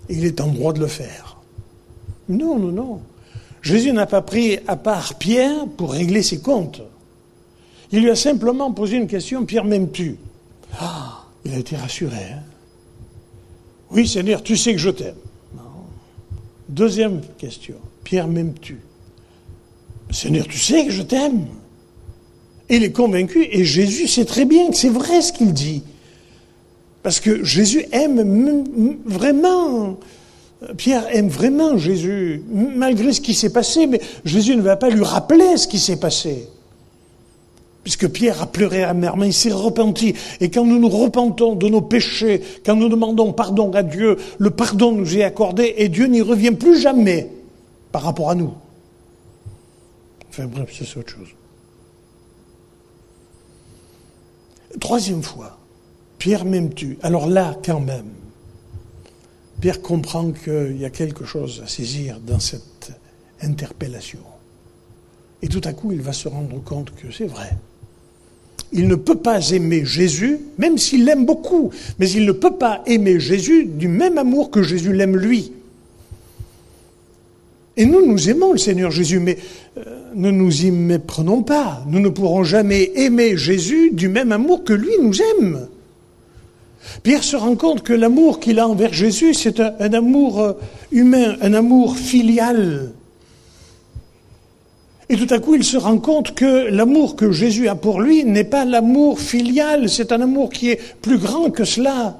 [0.10, 1.35] Il est en droit de le faire.
[2.30, 3.02] Non, non, non.
[3.62, 6.82] Jésus n'a pas pris à part Pierre pour régler ses comptes.
[7.92, 10.18] Il lui a simplement posé une question, Pierre m'aimes-tu
[10.80, 12.18] ah il a été rassuré.
[12.34, 12.42] Hein.
[13.92, 15.16] oui, Seigneur, tu sais que je t'aime.
[16.68, 17.76] Deuxième question.
[18.04, 18.80] Pierre, m'aimes-tu
[20.10, 21.46] Seigneur, tu sais que je t'aime.
[22.70, 25.84] Il est convaincu et Jésus sait très bien que c'est vrai ce qu'il dit.
[27.04, 30.00] Parce que Jésus aime vraiment.
[30.78, 35.04] Pierre aime vraiment Jésus, malgré ce qui s'est passé, mais Jésus ne va pas lui
[35.04, 36.48] rappeler ce qui s'est passé
[37.86, 40.15] puisque Pierre a pleuré amèrement, il s'est repenti.
[40.41, 44.50] Et quand nous nous repentons de nos péchés, quand nous demandons pardon à Dieu, le
[44.50, 47.30] pardon nous est accordé et Dieu n'y revient plus jamais
[47.91, 48.52] par rapport à nous.
[50.30, 51.28] Enfin bref, c'est autre chose.
[54.80, 55.60] Troisième fois,
[56.18, 56.98] Pierre m'aimes-tu?
[57.04, 58.10] Alors là, quand même,
[59.62, 62.91] Pierre comprend qu'il y a quelque chose à saisir dans cette
[63.41, 64.20] interpellation.
[65.41, 67.52] Et tout à coup, il va se rendre compte que c'est vrai
[68.72, 72.84] il ne peut pas aimer Jésus, même s'il l'aime beaucoup, mais il ne peut pas
[72.86, 75.52] aimer Jésus du même amour que Jésus l'aime lui.
[77.78, 79.38] Et nous, nous aimons le Seigneur Jésus, mais
[79.78, 81.84] euh, ne nous y méprenons pas.
[81.88, 85.68] Nous ne pourrons jamais aimer Jésus du même amour que lui nous aime.
[87.04, 90.54] Pierre se rend compte que l'amour qu'il a envers Jésus, c'est un, amour euh,
[90.91, 92.91] humain, un amour filial.
[95.08, 98.24] Et tout à coup, il se rend compte que l'amour que Jésus a pour lui
[98.24, 102.17] n'est pas l'amour filial, c'est un amour qui est plus grand que cela.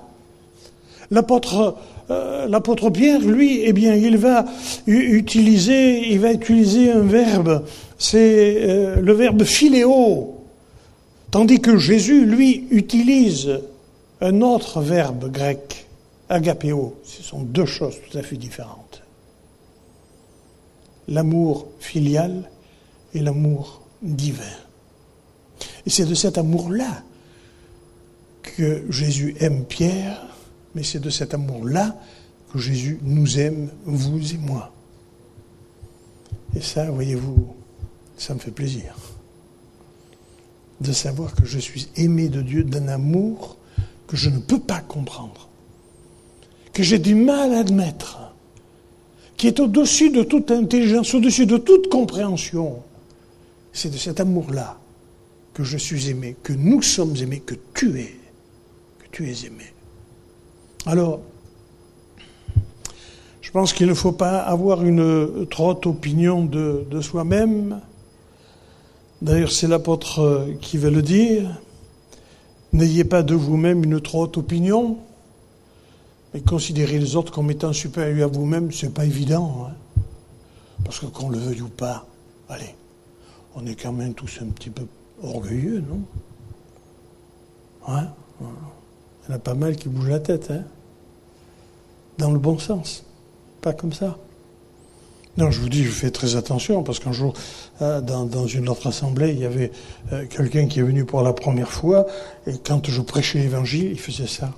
[1.10, 1.76] L'apôtre,
[2.12, 4.46] euh, Pierre, lui, eh bien, il va
[4.86, 7.64] utiliser, il va utiliser un verbe,
[7.98, 10.36] c'est euh, le verbe philéo,
[11.32, 13.60] tandis que Jésus, lui, utilise
[14.22, 15.88] un autre verbe grec,
[16.30, 17.00] agapéo.
[17.04, 19.02] Ce sont deux choses tout à fait différentes.
[21.08, 22.50] L'amour filial
[23.14, 24.44] et l'amour divin.
[25.86, 27.04] Et c'est de cet amour-là
[28.42, 30.22] que Jésus aime Pierre,
[30.74, 31.96] mais c'est de cet amour-là
[32.52, 34.72] que Jésus nous aime, vous et moi.
[36.56, 37.56] Et ça, voyez-vous,
[38.18, 38.96] ça me fait plaisir
[40.82, 43.58] de savoir que je suis aimé de Dieu d'un amour
[44.08, 45.50] que je ne peux pas comprendre,
[46.74, 48.20] que j'ai du mal à admettre,
[49.38, 52.82] qui est au-dessus de toute intelligence, au-dessus de toute compréhension.
[53.74, 54.78] C'est de cet amour-là
[55.54, 58.16] que je suis aimé, que nous sommes aimés, que tu es,
[59.00, 59.66] que tu es aimé.
[60.86, 61.22] Alors,
[63.42, 67.80] je pense qu'il ne faut pas avoir une trop haute opinion de, de soi-même.
[69.22, 71.62] D'ailleurs, c'est l'apôtre qui va le dire.
[72.76, 74.98] N'ayez pas de vous-même une trop haute opinion,
[76.34, 79.68] mais considérez les autres comme étant supérieurs à vous-même, c'est pas évident.
[79.70, 80.02] Hein.
[80.84, 82.06] Parce que qu'on le veuille ou pas,
[82.50, 82.76] allez,
[83.56, 84.86] on est quand même tous un petit peu
[85.24, 86.02] orgueilleux, non?
[87.88, 88.10] Hein?
[88.42, 90.66] Il y en a pas mal qui bougent la tête, hein
[92.18, 93.06] dans le bon sens,
[93.62, 94.18] pas comme ça.
[95.38, 97.34] Non, je vous dis, je fais très attention parce qu'un jour,
[97.82, 99.72] euh, dans, une autre assemblée, il y avait
[100.14, 102.06] euh, quelqu'un qui est venu pour la première fois
[102.48, 104.54] et quand je prêchais l'évangile, il faisait ça.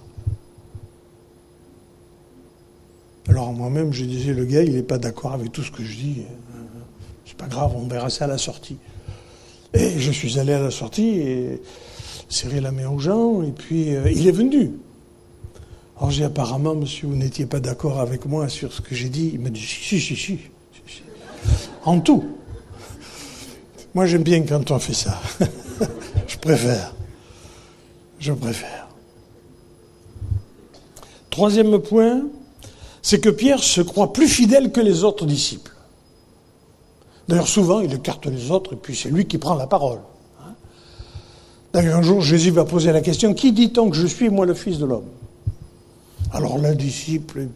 [3.27, 5.95] Alors moi-même, je disais, le gars, il n'est pas d'accord avec tout ce que je
[5.95, 6.17] dis.
[6.19, 6.61] Euh,
[7.25, 8.77] c'est pas grave, on verra ça à la sortie.
[9.73, 11.61] Et je suis allé à la sortie et
[12.29, 14.73] serré la main aux gens, et puis il est venu.
[15.97, 19.31] Alors j'ai apparemment, monsieur, vous n'étiez pas d'accord avec moi sur ce que j'ai dit.
[19.33, 20.39] Il m'a dit, si, si, si, si.
[21.87, 22.25] En tout.
[23.95, 25.21] Moi, j'aime bien quand on fait ça.
[26.27, 26.93] Je préfère.
[28.19, 28.89] Je préfère.
[31.29, 32.23] Troisième point,
[33.01, 35.71] c'est que Pierre se croit plus fidèle que les autres disciples.
[37.29, 39.99] D'ailleurs, souvent, il écarte les autres et puis c'est lui qui prend la parole.
[41.71, 44.55] D'ailleurs, un jour, Jésus va poser la question Qui dit-on que je suis, moi, le
[44.55, 45.07] Fils de l'homme?
[46.33, 47.47] Alors, l'un disciple,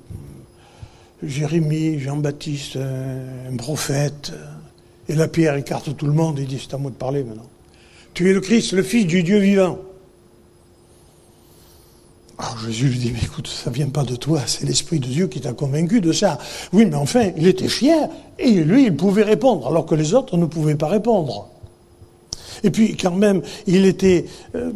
[1.23, 4.33] Jérémie, Jean-Baptiste, un prophète,
[5.07, 7.49] et la pierre écarte tout le monde et dit C'est à moi de parler maintenant.
[8.13, 9.79] Tu es le Christ, le Fils du Dieu vivant.
[12.41, 15.05] Alors Jésus lui dit, mais écoute, ça ne vient pas de toi, c'est l'Esprit de
[15.05, 16.39] Dieu qui t'a convaincu de ça.
[16.73, 20.37] Oui, mais enfin, il était fier, et lui, il pouvait répondre, alors que les autres
[20.37, 21.49] ne pouvaient pas répondre.
[22.63, 24.71] Et puis, quand même, il était euh,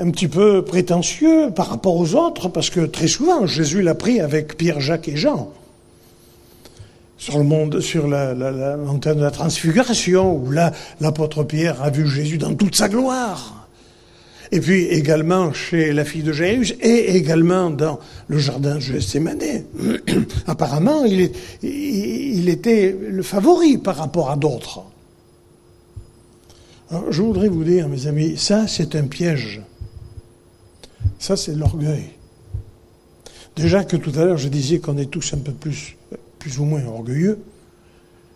[0.00, 4.20] un petit peu prétentieux par rapport aux autres, parce que très souvent, Jésus l'a pris
[4.20, 5.52] avec Pierre, Jacques et Jean.
[7.18, 8.34] Sur le monde, sur la,
[8.78, 13.56] montagne de la transfiguration, où là, l'apôtre Pierre a vu Jésus dans toute sa gloire
[14.52, 19.38] et puis également chez la fille de Jairus, et également dans le jardin de Gethsemane.
[20.48, 24.82] Apparemment, il, était le favori par rapport à d'autres.
[27.10, 29.62] je voudrais vous dire, mes amis, ça c'est un piège.
[31.20, 32.10] Ça c'est l'orgueil.
[33.54, 35.96] Déjà que tout à l'heure je disais qu'on est tous un peu plus,
[36.58, 37.38] ou moins orgueilleux.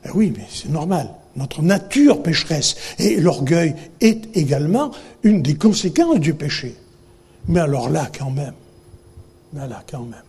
[0.07, 2.77] Eh oui, mais c'est normal notre nature pécheresse.
[2.99, 4.91] Et l'orgueil est également
[5.23, 6.75] une des conséquences du péché.
[7.49, 8.55] Mais alors là, quand même,
[9.53, 10.23] mais là, quand même.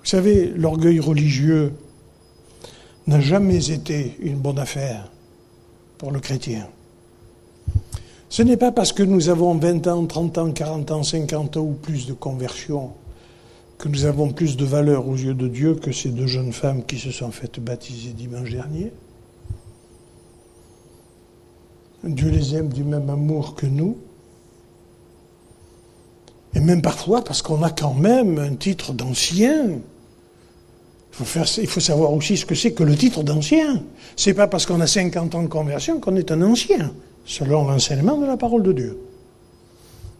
[0.00, 1.72] Vous savez, l'orgueil religieux
[3.06, 5.10] n'a jamais été une bonne affaire
[5.98, 6.66] pour le chrétien.
[8.32, 11.60] Ce n'est pas parce que nous avons 20 ans, 30 ans, 40 ans, 50 ans
[11.60, 12.92] ou plus de conversion
[13.76, 16.82] que nous avons plus de valeur aux yeux de Dieu que ces deux jeunes femmes
[16.86, 18.90] qui se sont faites baptiser dimanche dernier.
[22.04, 23.98] Dieu les aime du même amour que nous.
[26.54, 29.72] Et même parfois parce qu'on a quand même un titre d'ancien.
[31.20, 33.82] Il faut, savoir aussi ce que c'est que le titre d'ancien.
[34.16, 38.18] C'est pas parce qu'on a 50 ans de conversion qu'on est un ancien, selon l'enseignement
[38.18, 38.98] de la parole de Dieu.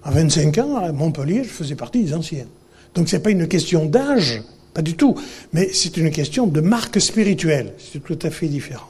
[0.05, 2.47] À 25 ans, à Montpellier, je faisais partie des anciens.
[2.95, 4.43] Donc ce n'est pas une question d'âge,
[4.75, 5.19] pas du tout,
[5.53, 7.75] mais c'est une question de marque spirituelle.
[7.79, 8.89] C'est tout à fait différent.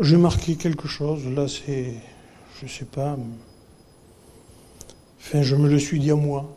[0.00, 1.94] J'ai marqué quelque chose, là c'est,
[2.58, 3.16] je ne sais pas,
[5.20, 6.56] enfin je me le suis dit à moi.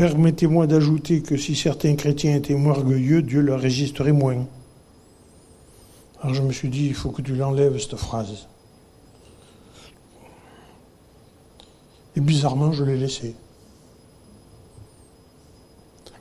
[0.00, 4.46] Permettez-moi d'ajouter que si certains chrétiens étaient moins orgueilleux, Dieu leur résisterait moins.
[6.22, 8.46] Alors je me suis dit, il faut que tu l'enlèves, cette phrase.
[12.16, 13.36] Et bizarrement, je l'ai laissé.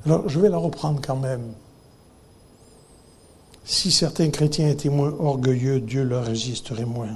[0.06, 1.54] Alors, je vais la reprendre quand même.
[3.64, 7.16] Si certains chrétiens étaient moins orgueilleux, Dieu leur résisterait moins.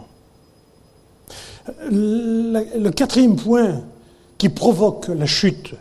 [1.92, 3.82] Le quatrième point
[4.38, 5.76] qui provoque la chute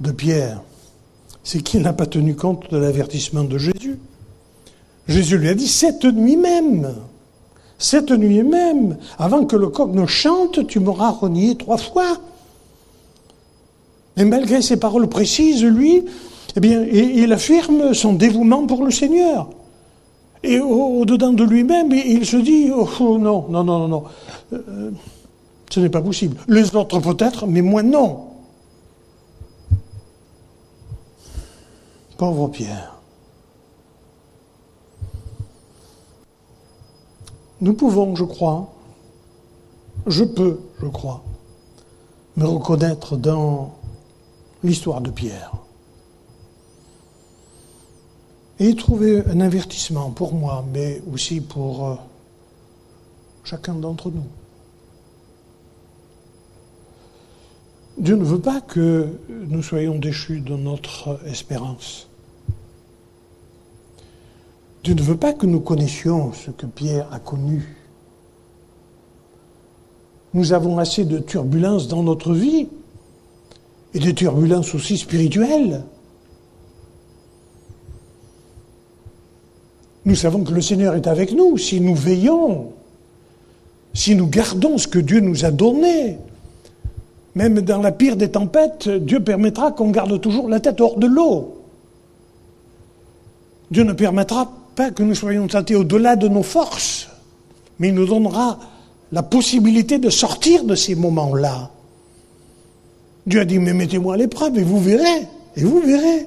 [0.00, 0.62] de Pierre,
[1.44, 3.98] c'est qu'il n'a pas tenu compte de l'avertissement de Jésus.
[5.08, 6.92] Jésus lui a dit, cette nuit même,
[7.78, 12.18] Cette nuit même, avant que le coq ne chante, tu m'auras renié trois fois.
[14.16, 16.02] Et malgré ces paroles précises, lui,
[16.56, 19.50] eh bien, il affirme son dévouement pour le Seigneur.
[20.42, 24.04] Et au-dedans de lui-même, il se dit, oh, oh non, non, non, non, non,
[24.52, 24.90] euh,
[25.70, 26.36] ce n'est pas possible.
[26.48, 28.20] Les autres peut-être, mais moi non.
[32.16, 32.94] Pauvre Pierre.
[37.60, 38.72] Nous pouvons, je crois,
[40.06, 41.22] je peux, je crois,
[42.36, 43.74] me reconnaître dans
[44.62, 45.52] l'histoire de Pierre
[48.58, 51.94] et trouver un avertissement pour moi, mais aussi pour euh,
[53.44, 54.24] chacun d'entre nous.
[57.98, 62.08] Dieu ne veut pas que nous soyons déchus de notre espérance.
[64.84, 67.76] Dieu ne veut pas que nous connaissions ce que Pierre a connu.
[70.34, 72.68] Nous avons assez de turbulences dans notre vie
[73.94, 75.82] et de turbulences aussi spirituelles.
[80.04, 82.72] Nous savons que le Seigneur est avec nous si nous veillons,
[83.94, 86.18] si nous gardons ce que Dieu nous a donné.
[87.36, 91.06] Même dans la pire des tempêtes, Dieu permettra qu'on garde toujours la tête hors de
[91.06, 91.58] l'eau.
[93.70, 97.08] Dieu ne permettra pas que nous soyons tentés au-delà de nos forces,
[97.78, 98.58] mais il nous donnera
[99.12, 101.70] la possibilité de sortir de ces moments-là.
[103.26, 106.26] Dieu a dit, mais mettez-moi à l'épreuve et vous verrez, et vous verrez.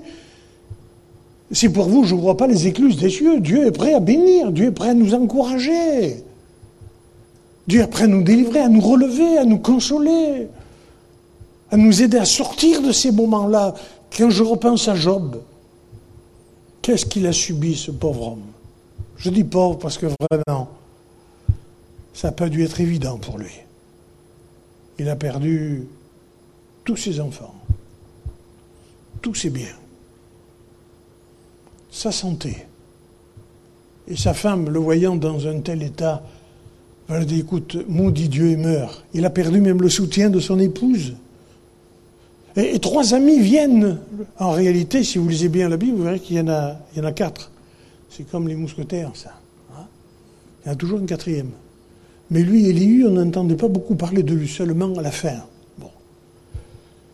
[1.52, 3.40] Si pour vous, je ne vois pas les écluses des cieux.
[3.40, 6.24] Dieu est prêt à bénir, Dieu est prêt à nous encourager.
[7.68, 10.50] Dieu est prêt à nous délivrer, à nous relever, à nous consoler,
[11.72, 13.76] à nous aider à sortir de ces moments-là.
[14.16, 15.40] Quand je repense à Job,
[16.82, 18.46] Qu'est-ce qu'il a subi, ce pauvre homme?
[19.18, 20.70] Je dis pauvre parce que vraiment,
[22.14, 23.52] ça n'a pas dû être évident pour lui.
[24.98, 25.88] Il a perdu
[26.84, 27.54] tous ses enfants,
[29.22, 29.68] tous ses biens,
[31.92, 32.66] sa santé.
[34.08, 36.24] Et sa femme, le voyant dans un tel état,
[37.10, 39.04] elle dit, écoute, maudit Dieu et meurt.
[39.14, 41.16] Il a perdu même le soutien de son épouse.
[42.60, 43.98] Et, trois amis viennent.
[44.38, 47.00] En réalité, si vous lisez bien la Bible, vous verrez qu'il y en a, y
[47.00, 47.52] en a quatre.
[48.10, 49.32] C'est comme les mousquetaires, ça.
[49.74, 49.86] Hein.
[50.64, 51.52] il y en a toujours un quatrième.
[52.32, 55.46] Mais lui, Élie, on n'entendait pas beaucoup parler de lui, seulement à la fin.
[55.78, 55.90] Bon.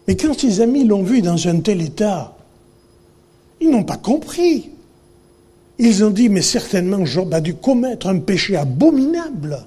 [0.08, 2.36] Mais quand ses amis l'ont vu dans un tel état,
[3.62, 4.70] ils n'ont pas compris.
[5.78, 9.60] Ils ont dit, mais certainement Job a dû commettre un péché abominable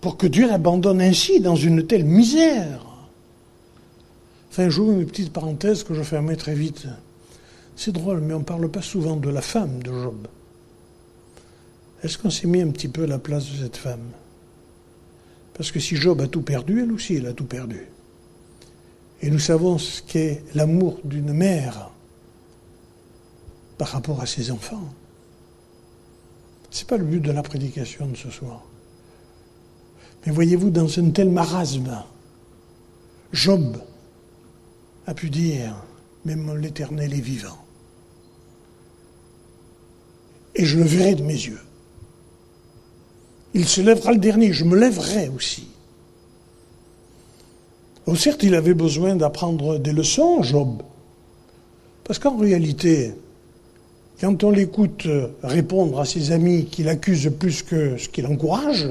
[0.00, 2.93] pour que Dieu l'abandonne ainsi dans une telle misère.
[4.54, 6.86] Enfin, j'ouvre une petite parenthèse que je fermerai très vite.
[7.74, 10.28] C'est drôle, mais on ne parle pas souvent de la femme de Job.
[12.04, 14.12] Est-ce qu'on s'est mis un petit peu à la place de cette femme?
[15.54, 17.80] Parce que si Job a tout perdu, elle aussi, elle a tout perdu.
[19.22, 21.90] Et nous savons ce qu'est l'amour d'une mère
[23.76, 24.88] par rapport à ses enfants.
[26.70, 28.62] Ce n'est pas le but de la prédication de ce soir.
[30.24, 32.04] Mais voyez-vous, dans un tel marasme,
[33.32, 33.78] Job
[35.06, 35.74] a pu dire,
[36.24, 37.58] même l'Éternel est vivant.
[40.54, 41.60] Et je le verrai de mes yeux.
[43.54, 45.68] Il se lèvera le dernier, je me lèverai aussi.
[48.06, 50.82] Oh, certes, il avait besoin d'apprendre des leçons, Job.
[52.04, 53.14] Parce qu'en réalité,
[54.20, 55.06] quand on l'écoute
[55.42, 58.88] répondre à ses amis qui l'accusent plus que ce qu'il encourage,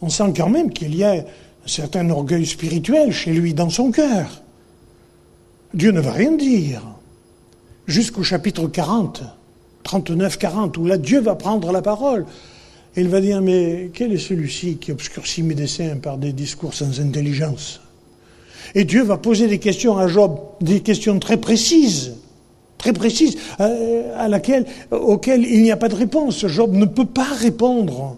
[0.00, 1.24] on sent quand même qu'il y a un
[1.68, 4.42] certain orgueil spirituel chez lui dans son cœur.
[5.76, 6.80] Dieu ne va rien dire.
[7.86, 9.22] Jusqu'au chapitre 40,
[9.84, 12.24] 39-40, où là Dieu va prendre la parole.
[12.96, 16.72] Et il va dire, mais quel est celui-ci qui obscurcit mes desseins par des discours
[16.72, 17.82] sans intelligence?
[18.74, 22.14] Et Dieu va poser des questions à Job, des questions très précises,
[22.78, 26.46] très précises, euh, à laquelle, auxquelles il n'y a pas de réponse.
[26.46, 28.16] Job ne peut pas répondre.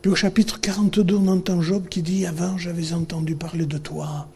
[0.00, 4.26] Puis au chapitre 42, on entend Job qui dit, avant j'avais entendu parler de toi,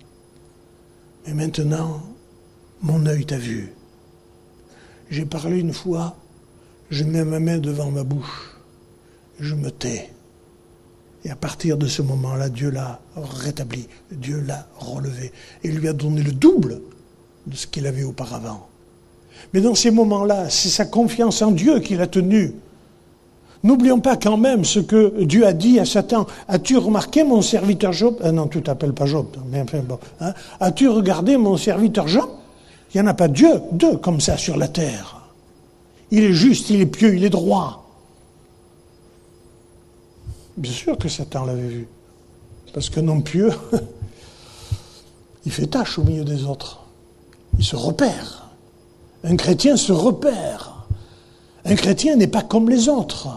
[1.26, 2.02] et maintenant,
[2.82, 3.72] mon œil t'a vu.
[5.10, 6.16] J'ai parlé une fois,
[6.90, 8.56] je mets ma main devant ma bouche,
[9.38, 10.10] je me tais.
[11.24, 15.92] Et à partir de ce moment-là, Dieu l'a rétabli, Dieu l'a relevé, et lui a
[15.92, 16.80] donné le double
[17.46, 18.68] de ce qu'il avait auparavant.
[19.52, 22.54] Mais dans ces moments-là, c'est sa confiance en Dieu qui l'a tenu.
[23.62, 26.26] N'oublions pas quand même ce que Dieu a dit à Satan.
[26.48, 28.16] As-tu remarqué mon serviteur Job?
[28.22, 29.26] Ah Non, tu t'appelles pas Job.
[29.50, 30.32] Mais enfin, bon, hein.
[30.60, 32.28] As-tu regardé mon serviteur Job?
[32.94, 35.20] Il n'y en a pas Dieu, deux comme ça sur la terre.
[36.10, 37.86] Il est juste, il est pieux, il est droit.
[40.56, 41.88] Bien sûr que Satan l'avait vu.
[42.72, 43.50] Parce qu'un homme pieux,
[45.44, 46.80] il fait tâche au milieu des autres.
[47.58, 48.48] Il se repère.
[49.22, 50.86] Un chrétien se repère.
[51.64, 53.28] Un chrétien n'est pas comme les autres.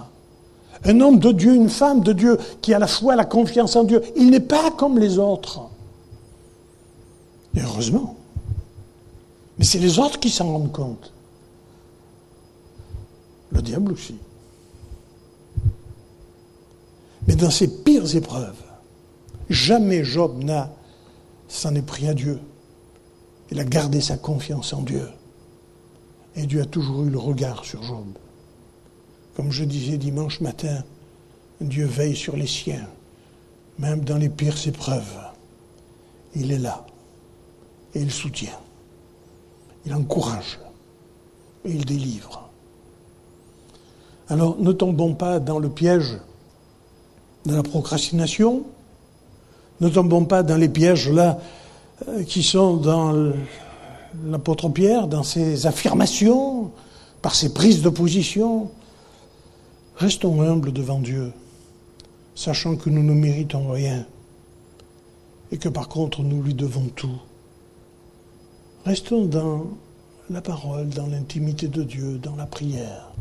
[0.86, 3.84] Un homme de Dieu, une femme de Dieu qui a la foi, la confiance en
[3.84, 5.62] Dieu, il n'est pas comme les autres.
[7.56, 8.16] Et heureusement.
[9.58, 11.14] Mais c'est les autres qui s'en rendent compte.
[13.52, 14.16] Le diable aussi.
[17.28, 18.62] Mais dans ses pires épreuves,
[19.50, 20.70] jamais Job n'a
[21.48, 22.40] s'en est pris à Dieu.
[23.52, 25.08] Il a gardé sa confiance en Dieu.
[26.36, 28.08] Et Dieu a toujours eu le regard sur Job.
[29.36, 30.84] Comme je disais dimanche matin,
[31.60, 32.88] Dieu veille sur les siens,
[33.80, 35.18] même dans les pires épreuves.
[36.36, 36.86] Il est là
[37.96, 38.60] et il soutient.
[39.86, 40.60] Il encourage
[41.66, 42.50] et il délivre.
[44.30, 46.18] Alors ne tombons pas dans le piège
[47.46, 48.64] de la procrastination,
[49.82, 51.40] ne tombons pas dans les pièges là
[52.08, 53.34] euh, qui sont dans
[54.26, 56.72] l'apôtre Pierre, dans ses affirmations,
[57.22, 58.70] par ses prises de position.
[59.96, 61.32] Restons humbles devant Dieu,
[62.36, 64.06] sachant que nous ne méritons rien
[65.52, 67.22] et que par contre nous lui devons tout.
[68.86, 69.68] Restons dans
[70.30, 73.12] la parole, dans l'intimité de Dieu, dans la prière.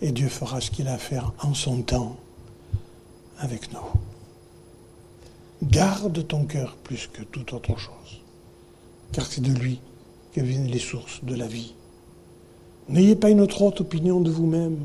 [0.00, 2.16] Et Dieu fera ce qu'il a à faire en son temps
[3.38, 3.78] avec nous.
[5.62, 8.20] Garde ton cœur plus que toute autre chose,
[9.12, 9.80] car c'est de lui
[10.32, 11.74] que viennent les sources de la vie.
[12.88, 14.78] N'ayez pas une trop haute opinion de vous-même,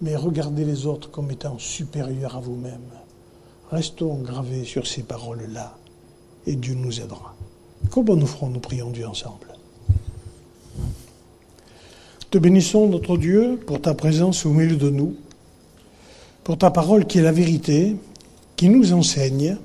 [0.00, 2.80] mais regardez les autres comme étant supérieurs à vous-même.
[3.70, 5.76] Restons gravés sur ces paroles-là,
[6.46, 7.34] et Dieu nous aidera.
[7.90, 9.46] Comment nous ferons, nous prions Dieu ensemble?
[12.30, 15.16] Te bénissons, notre Dieu, pour ta présence au milieu de nous,
[16.42, 17.96] pour ta parole qui est la vérité,
[18.56, 19.56] qui nous enseigne,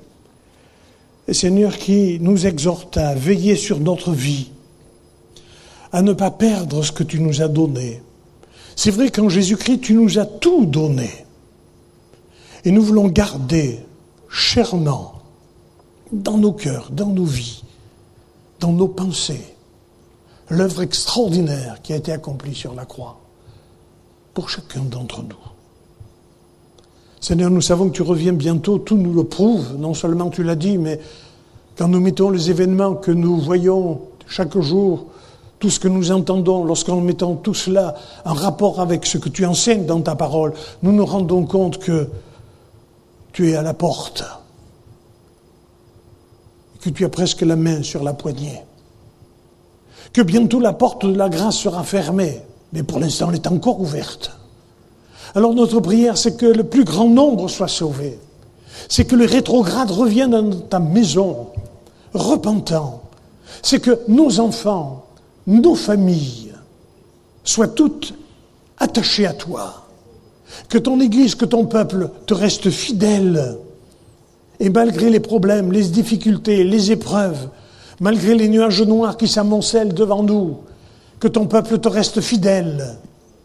[1.28, 4.50] et Seigneur qui nous exhorte à veiller sur notre vie,
[5.92, 8.02] à ne pas perdre ce que tu nous as donné.
[8.76, 11.10] C'est vrai qu'en Jésus-Christ, tu nous as tout donné.
[12.64, 13.80] Et nous voulons garder
[14.28, 15.14] chèrement
[16.12, 17.62] dans nos cœurs, dans nos vies,
[18.60, 19.54] dans nos pensées,
[20.48, 23.20] l'œuvre extraordinaire qui a été accomplie sur la croix
[24.34, 25.36] pour chacun d'entre nous.
[27.20, 30.56] Seigneur, nous savons que tu reviens bientôt, tout nous le prouve, non seulement tu l'as
[30.56, 31.00] dit, mais
[31.76, 35.06] quand nous mettons les événements que nous voyons chaque jour,
[35.60, 37.94] tout ce que nous entendons, lorsqu'en mettons tout cela
[38.24, 42.08] en rapport avec ce que tu enseignes dans ta parole, nous nous rendons compte que
[43.32, 44.24] tu es à la porte,
[46.80, 48.62] que tu as presque la main sur la poignée,
[50.14, 52.40] que bientôt la porte de la grâce sera fermée,
[52.72, 54.32] mais pour l'instant elle est encore ouverte.
[55.34, 58.18] Alors notre prière, c'est que le plus grand nombre soit sauvé,
[58.88, 61.48] c'est que le rétrograde revienne dans ta maison,
[62.14, 63.02] repentant,
[63.62, 65.04] c'est que nos enfants,
[65.50, 66.52] nos familles
[67.42, 68.14] soient toutes
[68.78, 69.88] attachées à toi,
[70.68, 73.58] que ton Église, que ton peuple te reste fidèle,
[74.60, 77.48] et malgré les problèmes, les difficultés, les épreuves,
[77.98, 80.58] malgré les nuages noirs qui s'amoncellent devant nous,
[81.18, 82.96] que ton peuple te reste fidèle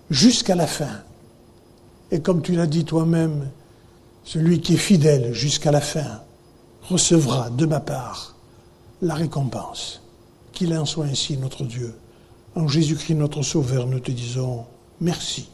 [0.09, 1.01] jusqu'à la fin.
[2.11, 3.47] Et comme tu l'as dit toi-même,
[4.23, 6.21] celui qui est fidèle jusqu'à la fin
[6.87, 8.35] recevra de ma part
[9.01, 10.04] la récompense.
[10.55, 11.93] Qu'il en soit ainsi, notre Dieu.
[12.55, 14.65] En Jésus-Christ, notre Sauveur, nous te disons
[15.01, 15.49] merci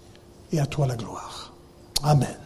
[0.52, 1.54] et à toi la gloire.
[2.04, 2.38] Amen.